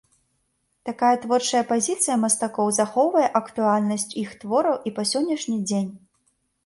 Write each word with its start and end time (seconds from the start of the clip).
Такая 0.89 1.11
творчая 1.25 1.61
пазіцыя 1.73 2.15
мастакоў 2.23 2.71
захоўвае 2.79 3.27
актуальнасць 3.43 4.09
іх 4.23 4.29
твораў 4.45 4.75
і 4.89 4.97
па 4.97 5.03
сённяшні 5.15 5.57
дзень. 5.67 5.91